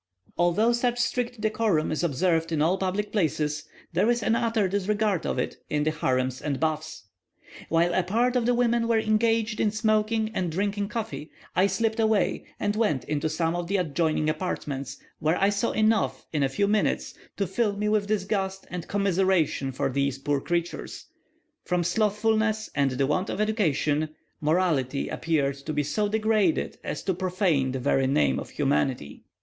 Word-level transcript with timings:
Although 0.35 0.71
such 0.73 0.97
strict 0.97 1.41
decorum 1.41 1.91
is 1.91 2.03
observed 2.03 2.51
in 2.51 2.59
all 2.59 2.79
public 2.79 3.11
places, 3.11 3.65
there 3.93 4.09
is 4.09 4.23
an 4.23 4.35
utter 4.35 4.67
disregard 4.67 5.27
of 5.27 5.37
it 5.37 5.57
in 5.69 5.83
the 5.83 5.91
harems 5.91 6.41
and 6.41 6.59
baths. 6.59 7.03
While 7.69 7.93
a 7.93 8.01
part 8.01 8.35
of 8.35 8.47
the 8.47 8.55
women 8.55 8.87
were 8.87 8.97
engaged 8.97 9.59
in 9.59 9.69
smoking 9.69 10.31
and 10.33 10.51
drinking 10.51 10.89
coffee, 10.89 11.29
I 11.55 11.67
slipped 11.67 11.99
away, 11.99 12.45
and 12.59 12.75
went 12.75 13.03
into 13.03 13.29
some 13.29 13.55
of 13.55 13.67
the 13.67 13.77
adjoining 13.77 14.27
apartments, 14.27 14.97
where 15.19 15.37
I 15.39 15.49
saw 15.49 15.69
enough, 15.69 16.25
in 16.33 16.41
a 16.41 16.49
few 16.49 16.67
minutes, 16.67 17.13
to 17.37 17.45
fill 17.45 17.77
me 17.77 17.87
with 17.87 18.07
disgust 18.07 18.65
and 18.71 18.87
commiseration 18.87 19.71
for 19.71 19.87
these 19.91 20.17
poor 20.17 20.41
creatures; 20.41 21.05
from 21.63 21.83
slothfulness 21.83 22.71
and 22.73 22.89
the 22.89 23.05
want 23.05 23.29
of 23.29 23.39
education, 23.39 24.09
morality 24.39 25.09
appeared 25.09 25.57
to 25.57 25.73
be 25.73 25.83
so 25.83 26.07
degraded 26.09 26.79
as 26.83 27.03
to 27.03 27.13
profane 27.13 27.71
the 27.71 27.79
very 27.79 28.07
name 28.07 28.39
of 28.39 28.49
humanity. 28.49 29.25